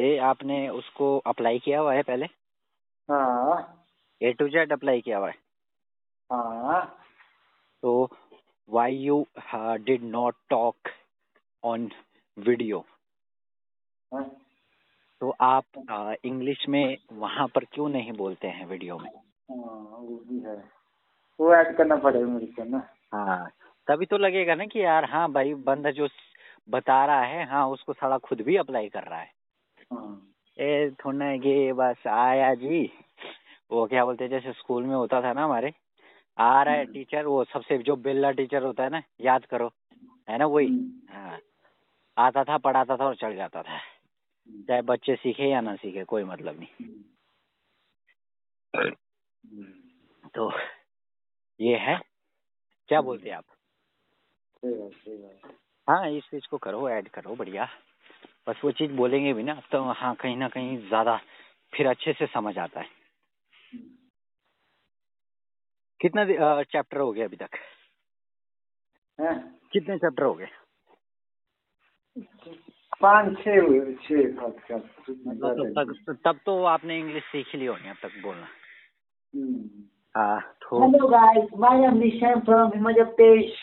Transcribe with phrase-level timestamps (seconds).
[0.00, 2.26] ये आपने उसको अप्लाई किया हुआ है पहले?
[3.08, 3.84] हाँ।
[4.20, 5.34] ए टू जेड अप्लाई किया हुआ है?
[6.32, 6.98] हाँ।
[7.82, 8.08] तो
[8.70, 10.88] why you did not talk
[11.64, 11.88] on
[12.38, 12.84] video.
[15.20, 15.64] तो आप
[16.24, 19.10] इंग्लिश में वहाँ पर क्यों नहीं बोलते हैं वीडियो में?
[19.10, 20.56] हाँ, वो भी है।
[21.40, 22.82] वो ऐड करना पड़ेगा मेरे को ना।
[23.14, 23.48] हाँ।
[23.88, 26.08] तभी तो लगेगा ना कि यार हाँ भाई बंदा जो
[26.70, 29.35] बता रहा है हाँ उसको साला खुद भी अप्लाई कर रहा हाँ।
[30.58, 32.92] ए थोड़ा ये बस आया जी।
[33.70, 35.72] वो क्या बोलते जैसे स्कूल में होता था ना हमारे
[36.38, 39.72] आ रहा है हम्म। टीचर वो सबसे जो बेल्ला टीचर होता है ना याद करो
[40.30, 40.66] है ना वही?
[40.66, 41.38] हम्म। हाँ।
[42.18, 43.78] आता था पढ़ाता था और चढ़ जाता था।
[44.68, 46.86] चाहे बच्चे सीखे या ना सीखे कोई मतलब नहीं।
[48.74, 50.52] हम्म। तो
[51.60, 52.00] ये है।
[52.88, 53.44] क्या बोलते हैं आप?
[55.90, 57.68] हाँ इस चीज़ को करो ऐड करो बढ़िया।
[58.46, 61.16] बस वो चीज़ बोलेंगे भी ना तो हाँ कहीं ना कहीं ज़्यादा
[61.72, 62.94] फिर अच्छे से समझ आता है
[66.00, 66.24] कितना
[66.62, 67.56] चैप्टर हो गया अभी तक
[69.18, 69.34] हैं?
[69.72, 70.48] कितने चैप्टर हो गए
[73.02, 77.96] पाँच छः हुए छः मतलब तब तक तब तो आपने इंग्लिश सीख ली होनी अब
[78.02, 78.46] तक बोलना
[79.34, 80.78] हम्म। हाँ तो
[81.58, 83.56] my name is Nishan from Himachal Pradesh.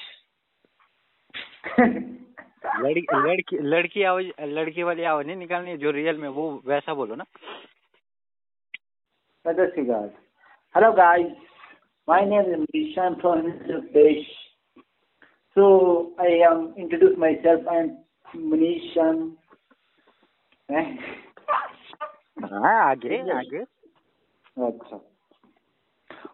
[2.66, 7.16] लड़की लड़की लड़की आवाज़ लड़की वाली आवाज़ नहीं निकालनी जो रियल में वो वैसा बोलो
[7.16, 7.26] ना.
[10.76, 11.32] Hello guys,
[12.08, 14.26] my name is Nishan from Himachal Pradesh.
[15.56, 17.68] So I am introduce myself.
[17.70, 17.98] I am
[18.36, 19.32] Manishan.
[20.70, 20.86] Eh?
[22.44, 23.64] हाँ आगे आगे
[24.68, 25.00] अच्छा.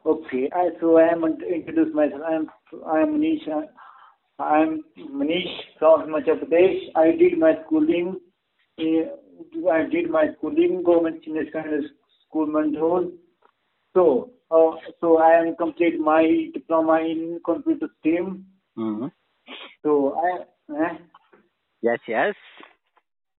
[0.05, 2.21] Okay, I, so I am int- introduce myself.
[2.25, 2.47] I am
[2.85, 3.49] I am Manish.
[4.39, 6.79] I am Manish from Himachal Pradesh.
[6.95, 8.19] I did my schooling.
[8.77, 9.09] In,
[9.71, 11.87] I did my schooling government senior secondary
[12.27, 13.11] school Mandhol.
[13.95, 18.45] So, uh, so I am complete my diploma in computer STEM.
[18.77, 19.11] Hmm
[19.83, 20.31] So I,
[20.83, 20.97] eh?
[21.83, 22.35] Yes yes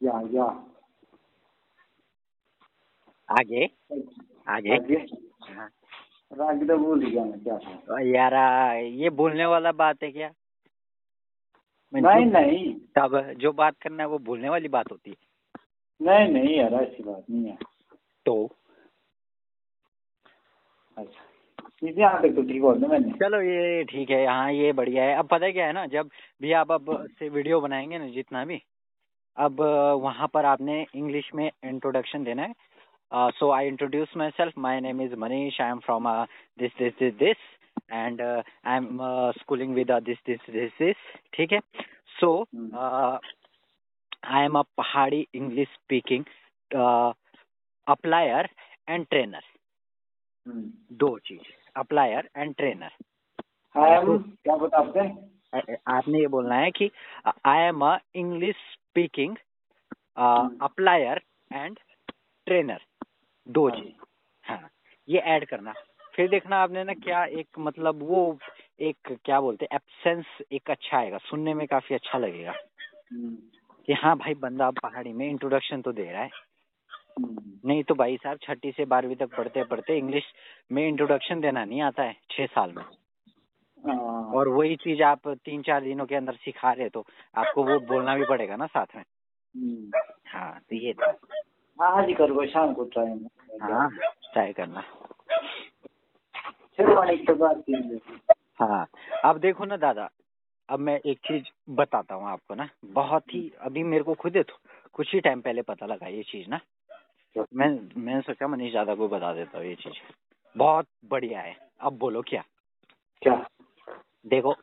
[0.00, 0.54] yeah, yeah.
[3.30, 3.64] आगे
[4.48, 4.96] आगे आगे
[5.48, 5.68] हाँ।
[6.48, 7.56] आगे तो मैं क्या
[7.86, 8.34] तो यार
[9.00, 10.30] ये बोलने वाला बात है क्या
[11.94, 15.16] नहीं जो- नहीं। तब जो बात करना है वो भूलने वाली बात होती है।
[16.02, 17.58] नहीं नहीं यार ऐसी बात नहीं है।
[18.26, 18.50] तो?
[20.98, 21.26] अच्छा।
[21.84, 25.26] यहाँ तक तो ठीक बोल मैंने। चलो ये ठीक है हाँ ये बढ़िया है। अब
[25.26, 26.10] पता है क्या है ना जब
[26.42, 28.62] भी आप अब से वीडियो बनाएँगे ना जितना भी
[29.36, 29.60] अब
[30.02, 32.54] वहाँ पर आपने इंग्लिश में इंट्रोडक्शन देना है।
[33.14, 36.24] So I introduce myself my name is Manish I am from
[36.58, 37.36] this this this this
[37.90, 38.98] and I am
[39.38, 40.96] schooling with this this this this
[41.34, 41.60] ठीक है?
[42.16, 42.30] So
[44.24, 46.24] I am a Pahadi English speaking
[47.86, 48.48] applier
[48.88, 49.42] and trainer.
[51.00, 52.90] दो चीज़ applier and trainer
[53.74, 55.76] I am क्या बताते हैं?
[55.88, 56.90] आपने ये बोलना है कि
[57.46, 59.36] I am a English speaking
[60.62, 61.20] applier
[61.50, 61.78] and
[62.46, 62.80] trainer
[63.46, 63.92] दो हाँ। चीज़।
[64.46, 64.68] हाँ
[65.08, 65.74] ये ऐड करना।
[66.20, 68.38] फिर देखना आपने ना क्या एक मतलब वो
[68.80, 72.52] एक क्या बोलते हैं एब्सेंस एक अच्छा आएगा सुनने में काफ़ी अच्छा लगेगा
[73.12, 73.34] हम्म।
[73.88, 76.30] कि हाँ भाई बंदा पहाड़ी में इंट्रोडक्शन तो दे रहा है
[77.18, 80.24] हम्म। नहीं तो भाई साहब छठी से बारहवीं तक पढ़ते पढ़ते इंग्लिश
[80.72, 82.84] में इंट्रोडक्शन देना नहीं आता है छह साल में
[83.84, 87.80] हाँ। और वही चीज़ आप तीन चार दिनों के अंदर सिखा रहे तो आपको वो
[87.86, 92.84] बोलना भी पड़ेगा ना साथ में हम्म। हाँ तो ये था ही करो शाम को
[92.84, 93.18] ट्राई
[93.62, 93.90] हाँ
[94.32, 94.84] ट्राई करना
[95.28, 96.69] चलो एक तो बात कीजिए
[98.60, 98.86] हाँ।
[99.24, 100.10] अब देखो ना दादा
[100.68, 104.58] अब मैं एक चीज़ बताता हूँ आपको ना। बहुत ही अभी मेरे को खुद तो
[104.92, 106.60] कुछ ही टाइम पहले पता लगा ये चीज़ ना।
[107.54, 109.94] मैं मैंने सोचा मनीष दादा को बता देता हूँ ये चीज़।
[110.58, 112.44] बहुत बढ़िया है। अब बोलो क्या?
[113.22, 113.46] क्या?
[114.26, 114.56] देखो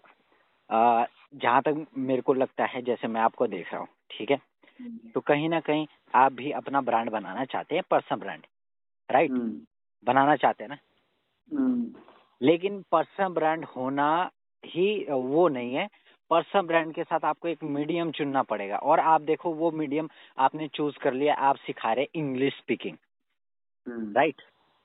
[1.36, 4.38] जहाँ तक मेरे को लगता है जैसे मैं आपको देख रहा हूँ ठीक है?
[5.14, 8.42] तो कहीं ना कहीं आप भी अपना ब्रांड बनाना चाहते हैं पर्सनल ब्रांड
[9.12, 9.32] राइट?
[9.32, 9.62] हम्म।
[10.06, 10.76] बनाना चाहते हैं ना?
[10.76, 10.87] हम्म।
[11.52, 14.10] लेकिन पर्सनल ब्रांड होना
[14.64, 15.88] ही वो नहीं है
[16.32, 20.68] पर्सनल ब्रांड के साथ आपको एक मीडियम चुनना पड़ेगा और आप देखो वो मीडियम आपने
[20.68, 22.98] चूज़ कर लिया आप सिखा रहे इंग्लिश स्पीकिंग
[23.88, 24.42] हम्म। राइट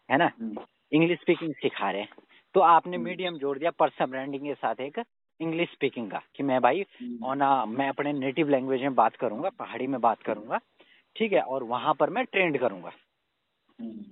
[0.09, 2.09] है ना हम्म। इंग्लिश स्पीकिंग सिखा रहे हैं
[2.55, 5.03] तो आपने हम्म। मीडियम जोड़ दिया पर्सनल ब्रांडिंग के साथ एक
[5.41, 9.49] इंग्लिश स्पीकिंग का कि मैं भाई हम्म। ऑन मैं अपने नेटिव लैंग्वेज में बात करूँगा
[9.59, 10.59] पहाड़ी में बात करूँगा
[11.17, 12.93] ठीक है और वहाँ पर मैं ट्रेंड करूँगा
[13.79, 14.05] हम्म।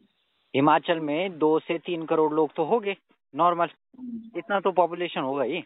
[0.54, 2.96] हिमाचल में दो से तीन करोड़ लोग तो हो गए
[3.34, 3.68] नॉर्मल
[3.98, 5.64] हम्म। इतना तो पॉपुलेशन होगा ही।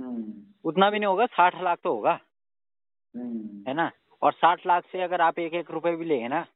[0.00, 0.32] हम्म।
[0.64, 2.20] उतना भी नहीं होगा साठ लाख तो होगा।
[3.16, 3.90] हम्म। है ना?
[4.22, 6.46] और साठ लाख से अगर आप एक एक रुपए भी लेंगे ना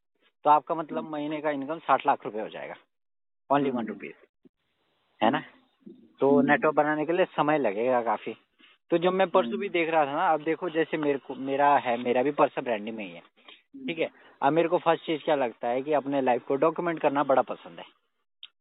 [0.44, 2.75] तो आपका मतलब महीने का इनकम साठ लाख रुपए हो जाएगा।
[3.50, 4.14] ओनली वन रुपीज़
[5.22, 5.43] है ना?
[6.20, 8.37] तो नेटवर्क बनाने के लिए समय लगेगा काफ़ी।
[8.90, 11.76] तो जब मैं परसों भी देख रहा था ना अब देखो जैसे मेरे को मेरा
[11.78, 13.20] है मेरा भी पर्सन ब्रांडिंग में ही है।
[13.87, 14.10] ठीक है?
[14.42, 17.42] अब मेरे को फ़र्स्ट चीज़ क्या लगता है कि अपने लाइफ को डॉक्यूमेंट करना बड़ा
[17.42, 17.84] पसंद है।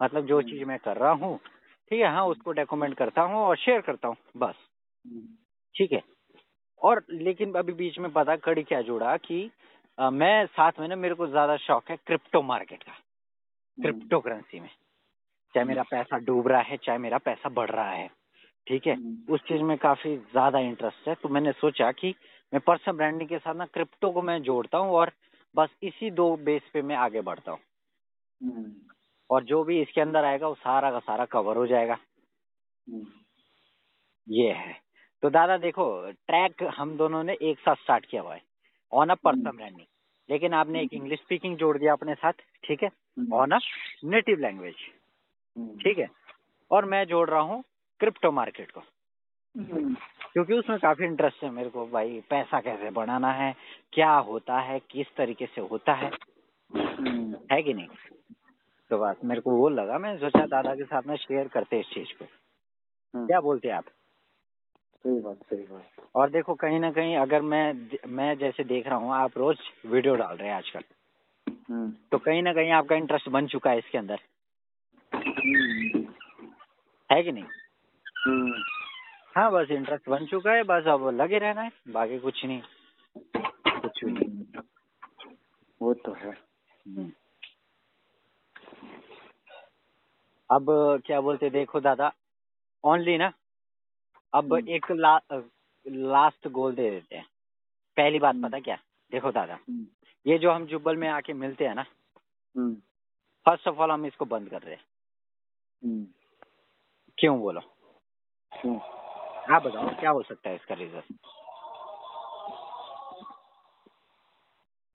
[0.01, 1.37] मतलब जो चीज़ मैं कर रहा हूँ
[1.91, 4.55] ठीक है हाँ उसको डॉक्यूमेंट करता हूँ और शेयर करता हूँ बस।
[5.75, 6.01] ठीक है?
[6.81, 9.49] और लेकिन अभी बीच में पता कड़ी क्या जुड़ा कि
[9.97, 12.91] आ, मैं साथ में ना मेरे को ज़्यादा शौक है क्रिप्टो मार्केट का।
[13.77, 14.69] क्रिप्टो करेंसी में।
[15.55, 18.07] चाहे मेरा पैसा डूब रहा है चाहे मेरा पैसा बढ़ रहा है
[18.67, 18.95] ठीक है?
[19.29, 22.13] उस चीज़ में काफ़ी ज़्यादा इंटरेस्ट है। तो मैंने सोचा कि
[22.53, 25.11] मैं पर्सनल ब्रांडिंग के साथ ना क्रिप्टो को मैं जोड़ता हूँ और
[25.55, 27.59] बस इसी दो बेस पे मैं आगे बढ़ता हूँ।
[28.43, 28.73] हम्म।
[29.29, 31.97] और जो भी इसके अंदर आएगा वो सारा का सारा कवर हो जाएगा।
[32.89, 33.05] हम्म।
[34.27, 34.81] ये है।
[35.21, 38.41] तो दादा देखो ट्रैक हम दोनों ने एक साथ स्टार्ट किया हुआ है।
[38.93, 39.87] ऑन अ पर्सनल ब्रांडिंग
[40.29, 42.89] लेकिन आपने एक इंग्लिश स्पीकिंग जोड़ दिया अपने साथ ठीक है?
[43.33, 43.59] ऑन अ
[44.03, 44.75] नेटिव लैंग्वेज
[45.83, 46.07] ठीक है?
[46.71, 47.63] और मैं जोड़ रहा हूँ
[47.99, 48.81] क्रिप्टो मार्केट को।
[49.57, 53.55] क्योंकि उसमें काफ़ी इंटरेस्ट है मेरे को भाई पैसा कैसे बढ़ाना है
[53.93, 56.11] क्या होता है किस तरीके से होता है।
[57.51, 57.87] है कि नहीं?
[58.89, 61.85] तो बस मेरे को वो लगा मैंने सोचा दादा के साथ में शेयर करते इस
[61.85, 62.25] चीज़ को।
[63.27, 63.85] क्या बोलते हैं आप?
[65.03, 68.95] सही बात सही बात। और देखो कहीं ना कहीं अगर मैं मैं जैसे देख रहा
[68.95, 70.81] हूँ आप रोज वीडियो डाल रहे हैं आजकल।
[71.69, 74.19] हम्म। तो कहीं ना कहीं आपका इंटरेस्ट बन चुका है इसके अंदर।
[77.11, 77.43] है कि नहीं?
[78.27, 78.74] हम्म।
[79.35, 82.61] हाँ बस इंटरेस्ट बन चुका है बस अब लगे रहना है बाकी कुछ नहीं।
[83.81, 84.61] कुछ भी नहीं
[85.81, 87.11] वो तो है। हम्म।
[90.49, 90.65] अब
[91.05, 92.11] क्या बोलते देखो दादा
[92.83, 93.31] ओनली ना
[94.33, 95.17] अब हम्म। एक ला,
[95.85, 97.25] लास्ट गोल दे देते हैं।
[97.97, 98.77] पहली बात हम्म। पता क्या
[99.11, 99.59] देखो दादा
[100.25, 101.83] ये जो हम जुब्बल में आके मिलते हैं ना
[103.45, 106.05] फ़र्स्ट ऑफ़ ऑल हम इसको बंद कर रहे हैं।
[107.17, 107.61] क्यों बोलो?
[108.51, 108.79] क्यों?
[109.51, 111.01] आप बताओ क्या हो सकता है इसका रीजन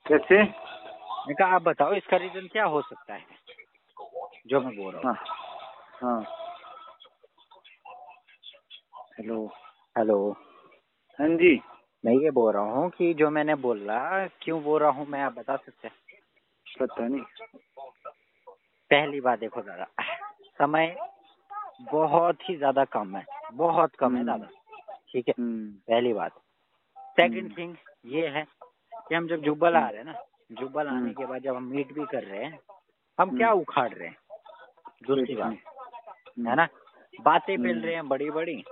[0.06, 0.43] कैसे?
[1.29, 3.25] मैं कहा आप बताओ इसका रीजन क्या हो सकता है?
[4.47, 5.25] जो मैं बोल रहा हूँ। हाँ
[6.02, 6.23] हाँ।
[9.19, 9.47] हेलो।
[9.99, 10.37] हेलो।
[11.19, 11.61] हाँ जी।
[12.05, 15.32] मैं ये बोल रहा हूँ कि जो मैंने बोला क्यों बोल रहा हूँ मैं आप
[15.32, 15.94] बता सकते हैं?
[16.81, 17.23] पता नहीं।
[18.91, 19.87] पहली बात देखो दादा
[20.61, 20.97] समय
[21.80, 23.24] बहुत ही ज़्यादा कम है
[23.54, 24.46] बहुत कम है हम्म। दादा
[25.12, 26.32] ठीक है हम्म, पहली बात
[27.18, 27.74] सेकंड हम्म। थिंग
[28.06, 28.44] ये है
[29.08, 30.14] कि हम जब जुब्बल आ रहे हैं ना
[30.52, 32.58] जुब्बल आने हम्म। के बाद जब हम मीट भी कर रहे हैं
[33.18, 34.16] हम हम्म। क्या उखाड़ रहे हैं
[35.06, 35.52] दूसरी बात
[36.40, 36.68] है ना
[37.20, 38.62] बातें हम्म। रहे हैं बड़ी बड़ी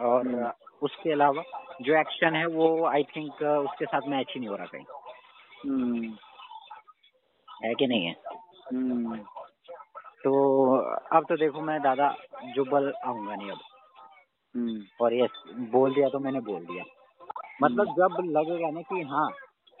[0.00, 0.50] और हम्म।
[0.82, 1.42] उसके अलावा
[1.82, 4.84] जो एक्शन है वो आई थिंक उसके साथ मैच ही नहीं हो रहा कहीं
[5.64, 6.12] हम्म,
[7.48, 8.14] है कि नहीं है
[8.68, 9.16] हम्म,
[10.24, 10.32] तो
[11.16, 12.14] अब तो देखो मैं दादा
[12.54, 13.58] जुब्बल आऊँगा नहीं अब।
[14.56, 16.84] हम्म, और ये बोल दिया तो मैंने बोल दिया।
[17.62, 19.30] मतलब जब लगेगा ना कि हाँ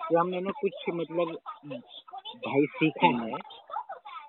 [0.08, 1.38] कि हमने ना कुछ मतलब
[2.46, 3.32] भाई सीखा है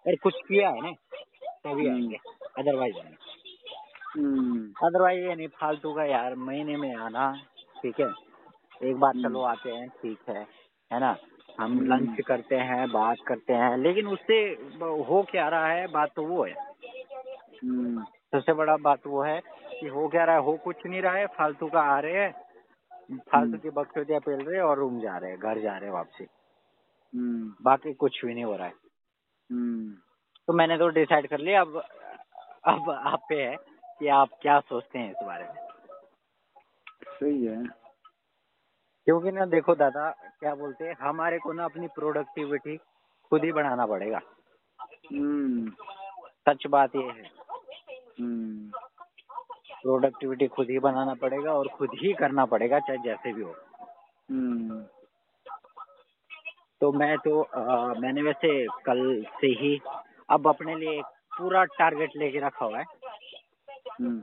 [0.08, 2.18] और कुछ किया है ना तभी हम्म। आएँगे।
[2.58, 3.16] अदरवाइज़ नहीं।
[4.18, 7.32] हम्म, अदरवाइज़ ये नहीं फालतू का यार महीने में आना
[7.84, 8.12] ठीक है?
[8.84, 10.48] एक बार हम्म। चलो आते हैं ठीक है
[10.92, 11.16] है ना?
[11.60, 14.40] हम हम्म। लंच करते हैं बात करते हैं लेकिन उससे
[15.10, 16.54] हो क्या रहा है बात तो वो है।
[17.64, 19.42] हम्म, सबसे बड़ा बात वो है
[19.80, 22.32] कि हो क्या रहा है हो कुछ नहीं रहा है फालतू का आ रहे हैं
[23.32, 26.28] फालतू की बकचोदियाँ पेल रहे और रूम जा रहे हैं घर जा रहे हैं वापसी।
[27.16, 28.74] हम्म, बाकी कुछ भी नहीं हो रहा है।
[29.52, 29.94] हम्म।
[30.48, 31.84] तो मैंने तो डिसाइड कर लिया अब
[32.66, 33.56] अब आप पे है
[34.00, 35.68] कि आप क्या सोचते हैं इस बारे में।
[37.06, 37.81] सही है।
[39.06, 42.78] क्योंकि ना देखो दादा क्या बोलते हैं हमारे को ना अपनी प्रोडक्टिविटी
[43.30, 44.20] खुद ही बढ़ाना पड़ेगा।
[45.14, 45.72] हम्म,
[46.50, 47.24] सच बात ये है।
[48.20, 48.72] हम्म,
[49.82, 53.56] प्रोडक्टिविटी खुद ही बनाना पड़ेगा और खुद ही करना पड़ेगा चाहे जैसे भी हो।
[54.32, 54.82] हम्म,
[56.82, 59.80] तो मैं तो आ, मैंने वैसे कल से ही
[60.30, 61.02] अब अपने लिए
[61.38, 62.86] पूरा टारगेट लेके रखा हुआ है।
[64.02, 64.22] हम्म,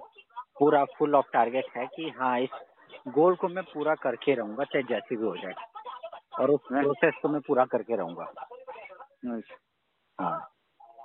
[0.59, 2.51] पूरा फुल ऑफ़ टारगेट है कि हाँ इस
[3.09, 5.55] गोल को मैं पूरा करके रहूँगा चाहे जैसे भी हो जाए।
[6.41, 9.57] और उस प्रोसेस को मैं पूरा करके रहूँगा। अच्छा,
[10.21, 10.51] हाँ।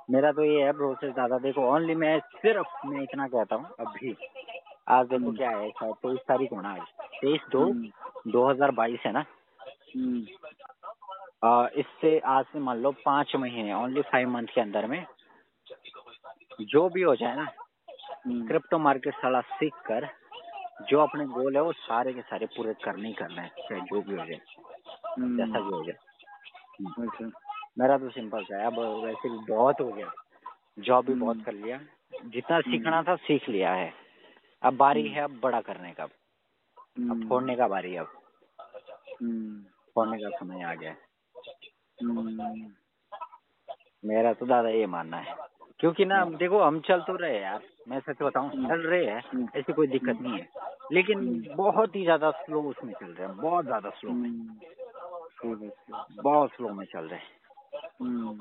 [0.10, 4.16] मेरा तो ये है प्रोसेस दादा देखो ओनली मैं सिर्फ़ मैं इतना कहता हूँ अभी।
[4.88, 6.82] आज देखो हम्म। क्या है शायद तेईस तारीख होना आज।
[7.22, 7.88] तेईस दो हम्म,
[8.32, 9.26] दो हज़ार बाईस है ना?
[9.96, 10.26] हम्म,
[11.44, 15.06] आ, इससे आज से मान लो पाँच महीने ओनली फाइव मंथ के अंदर में।
[16.62, 17.46] जो भी हो जाए ना
[18.28, 20.06] क्रिप्टो मार्केट साला सीख कर
[20.82, 24.02] जो अपने गोल है वो सारे के सारे पूरे करने ही करना है चाहे जो
[24.02, 24.42] भी हो जाए।
[25.20, 26.12] हम्म, जैसा भी हो गया
[27.04, 27.32] अच्छा।
[27.80, 30.12] मेरा तो सिंपल सा है अब वैसे भी बहुत हो गया।
[30.80, 31.80] जॉब भी बहुत हम्म। कर लिया।
[32.26, 33.94] जितना हम्म। सीखना था सीख लिया है।
[34.64, 36.10] अब बारी हम्म। है अब बड़ा करने का। अब
[36.98, 38.12] हम्म, फोड़ने का बारी अब।
[39.24, 39.64] हम्म,
[39.96, 40.96] फोड़ने का समय आ गया।
[42.04, 42.72] हम्म,
[44.06, 45.36] मेरा तो दादा ये मानना है।
[45.80, 49.20] क्योंकि ना देखो हम चल तो रहे हैं यार। मैं सच बताऊँ चल रहे हैं।
[49.20, 50.50] हम्म। ऐसी कोई दिक्कत नहीं है।
[50.92, 55.70] लेकिन बहुत ही ज़्यादा स्लो उसमें चल रहे हैं बहुत ज़्यादा स्लो में। हम्म,
[56.22, 57.28] बहुत स्लो में चल रहे हैं।
[58.02, 58.40] हम्म,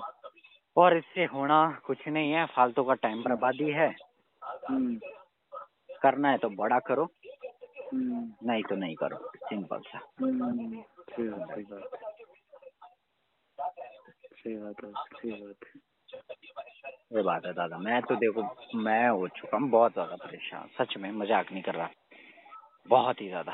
[0.76, 3.88] और इससे होना कुछ नहीं है फालतू का टाइम बर्बादी है।
[4.42, 4.98] हम्म,
[6.02, 7.04] करना है तो बड़ा करो
[7.92, 10.82] हम्म, नहीं तो नहीं करो सिंपल सा। हम्म,
[17.12, 18.42] ये बात है दादा मैं तो देखो
[18.78, 21.88] मैं हो चुका हूँ बहुत ज़्यादा परेशान सच में मज़ाक नहीं कर रहा।
[22.86, 23.52] बहुत ही ज़्यादा।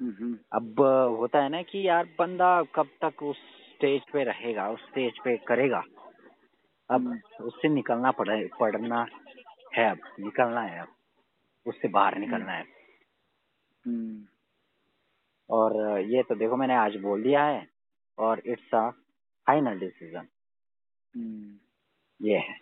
[0.00, 0.80] हम्म, अब
[1.18, 3.36] होता है ना कि यार बंदा कब तक उस
[3.72, 5.82] स्टेज पे रहेगा उस स्टेज पे करेगा।
[6.90, 9.06] अब उससे निकलना पड़े पड़ना
[9.76, 10.88] है अब निकलना है अब।
[11.66, 12.64] उससे बाहर निकलना है।
[13.84, 14.26] हम्म,
[15.50, 17.66] और ये तो देखो मैंने आज बोल दिया है
[18.18, 18.88] और it's a
[19.46, 20.26] final decision
[21.14, 21.58] hmm,
[22.20, 22.60] ये है।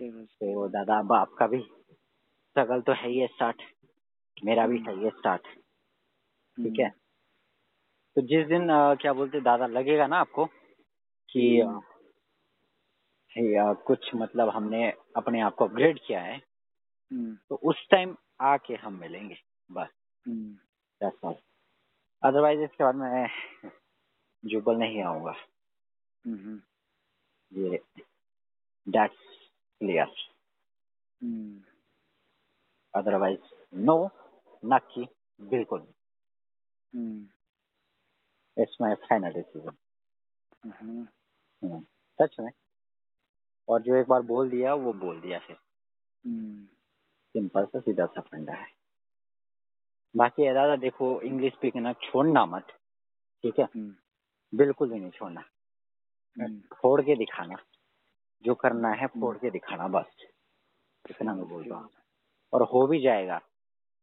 [0.00, 1.58] तो दादा अब आपका भी
[2.54, 3.62] स्ट्रगल तो है ही स्टार्ट
[4.44, 5.46] मेरा भी है ये स्टार्ट
[6.58, 6.88] ठीक है?
[8.16, 10.44] तो जिस दिन अ, क्या बोलते दादा लगेगा ना आपको
[11.30, 11.70] कि अ,
[13.30, 18.16] हे, अ, कुछ मतलब हमने अपने आप को अपग्रेड किया है हम्म, तो उस टाइम
[18.40, 19.36] आके हम मिलेंगे
[19.72, 19.88] बस।
[20.26, 20.52] हम्म,
[21.00, 21.34] दैट्स ऑल
[22.22, 23.28] अदरवाइज़ इसके बाद मैं
[24.44, 25.34] जुबल नहीं आऊँगा।
[26.24, 26.60] हम्म,
[27.52, 27.80] ये
[28.86, 29.16] that's
[29.80, 30.06] clear
[31.22, 31.60] hmm,
[32.94, 33.96] otherwise no
[34.62, 35.06] नक्की
[35.40, 35.80] बिल्कुल
[36.92, 37.26] hmm,
[38.56, 39.76] it's my final decision
[42.18, 42.50] सच में
[43.68, 45.56] और जो एक बार बोल दिया वो बोल दिया फिर
[47.34, 48.66] सिंपल सा सीधा सा फंडा है
[50.14, 52.66] बाकी दादा देखो इंग्लिश स्पीकिंग छोड़ना मत
[53.44, 53.68] ठीक है
[54.52, 55.44] बिल्कुल भी नहीं छोड़ना
[56.74, 57.56] फोड़ के दिखाना
[58.44, 60.26] जो करना है फोड़ के दिखाना बस
[61.04, 61.90] इतना मैं बोल रहा हूँ
[62.54, 63.40] और हो भी जाएगा।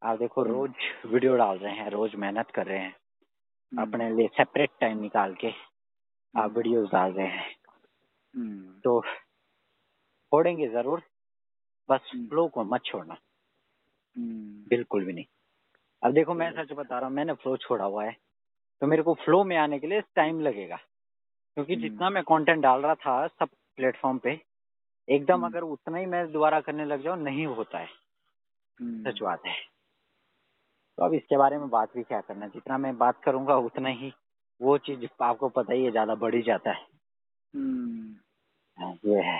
[0.03, 0.73] आप देखो हम्म। रोज
[1.05, 5.35] वीडियो डाल रहे हैं रोज मेहनत कर रहे हैं। हम्म, अपने लिए सेपरेट टाइम निकाल
[5.35, 5.51] के
[6.37, 7.55] आप वीडियोस डाल रहे हैं।
[8.35, 9.01] हम्म, तो
[10.31, 11.01] छोड़ेंगे ज़रूर
[11.89, 13.17] बस हम्म। फ्लो को मत छोड़ना।
[14.17, 15.25] हम्म, बिल्कुल भी नहीं।
[16.03, 18.17] अब देखो मैं सच बता रहा हूँ मैंने फ्लो छोड़ा हुआ है।
[18.81, 20.75] तो मेरे को फ्लो में आने के लिए टाइम लगेगा।
[21.55, 24.41] क्योंकि हम्म। जितना मैं कंटेंट डाल रहा था सब प्लेटफॉर्म पे
[25.09, 28.00] एकदम हम्म। अगर उतना ही मैं दोबारा करने लग जाऊँ नहीं होता है। हम्म,
[28.81, 29.55] सच बात है।
[30.97, 34.11] तो अब इसके बारे में बात भी क्या करना जितना मैं बात करूँगा उतना ही
[34.61, 36.85] वो चीज़ आपको पता ही है ज़्यादा बढ़ जाता है।
[37.53, 38.15] हम्म,
[38.77, 39.39] हाँ, ये है।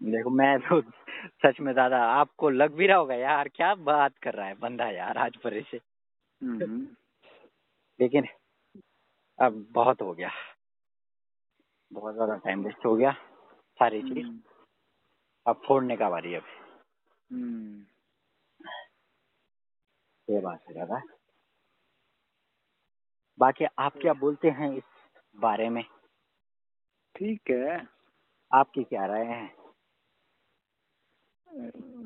[0.00, 0.80] देखो मैं तो
[1.42, 4.88] सच में दादा आपको लग भी रहा होगा यार क्या बात कर रहा है बंदा
[4.88, 5.76] यार आज परे से
[6.40, 6.86] हम्म,
[8.00, 8.26] लेकिन
[9.38, 10.30] अब बहुत हो गया।
[11.92, 13.12] बहुत ज़्यादा टाइम वेस्ट हो गया
[13.80, 14.38] सारी चीज़। हम्म,
[15.46, 16.57] अब फोड़ने का बारी है अब हम्म,
[20.30, 21.00] ये बात है दादा।
[23.38, 24.82] बाकी आप क्या बोलते हैं इस
[25.36, 25.84] बारे में?
[27.16, 27.86] ठीक है।
[28.52, 29.46] आपकी क्या राय है?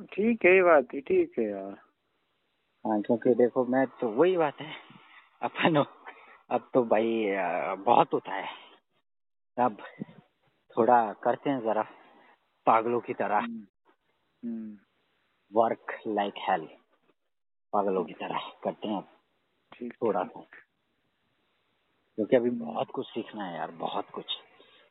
[0.04, 1.72] ठीक है ये बात ही ठीक है यार।
[2.86, 4.74] हाँ क्योंकि देखो मैं तो वही बात है।
[5.42, 5.84] अपन
[6.50, 7.26] अब तो भाई
[7.74, 8.48] बहुत होता है।
[9.58, 9.82] अब
[10.76, 11.82] थोड़ा करते हैं जरा
[12.66, 13.66] पागलों की तरह। हम्म,
[14.44, 14.78] हम्म,
[15.54, 16.68] वर्क लाइक हेल
[17.72, 19.08] पागलों की तरह करते हैं अब।
[19.82, 20.46] थोड़ा सा।
[22.16, 24.38] क्योंकि अभी बहुत कुछ सीखना है यार बहुत कुछ।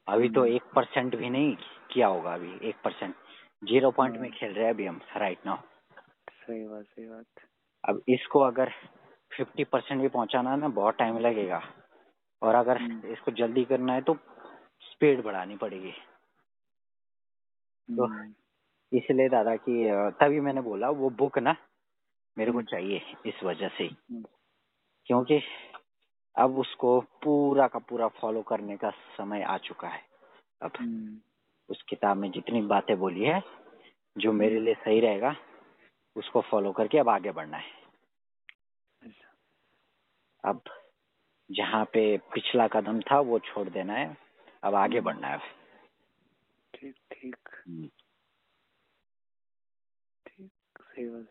[0.08, 1.58] अभी तो हम्म। एक परसेंट भी नहीं
[1.92, 3.16] किया होगा अभी एक परसेंट।
[3.64, 5.58] ज़ीरो पॉइंट में हाँ। खेल रहे हैं अभी हम राइट नाउ।
[6.30, 7.26] सही बात सही बात।
[7.90, 8.72] अब इसको अगर
[9.38, 11.62] फिफ्टी परसेंट भी पहुंचाना है ना बहुत टाइम लगेगा।
[12.42, 14.18] और अगर हम्म। इसको जल्दी करना है तो
[14.82, 18.34] स्पीड बढ़ानी पड़ेगी। तो हम्म,
[18.94, 19.74] इसलिए दादा कि
[20.20, 21.56] तभी मैंने बोला वो बुक ना
[22.38, 24.24] मेरे को हम्म। चाहिए इस वजह से। हम्म,
[25.06, 25.42] क्योंकि
[26.36, 30.02] अब उसको पूरा का पूरा फॉलो करने का समय आ चुका है।
[30.62, 31.18] अब हम्म,
[31.70, 33.42] उस किताब में जितनी बातें बोली है
[34.18, 35.36] जो मेरे लिए सही रहेगा
[36.16, 37.72] उसको फॉलो करके अब आगे बढ़ना है।
[39.02, 40.62] अच्छा। अब
[41.52, 44.18] जहाँ पे पिछला कदम था वो छोड़ देना है।
[44.64, 45.38] अब आगे। बढ़ना है।
[46.74, 47.38] ठीक ठीक।
[50.92, 51.30] हम्म। ठीक सही बात है